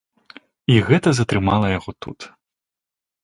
І 0.75 0.77
гэта 0.87 1.09
затрымала 1.17 1.67
яго 1.79 1.91
тут. 2.05 2.19